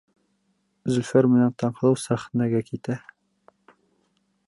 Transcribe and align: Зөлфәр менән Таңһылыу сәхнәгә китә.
Зөлфәр 0.95 1.29
менән 1.35 1.53
Таңһылыу 1.63 2.01
сәхнәгә 2.07 2.65
китә. 2.71 2.99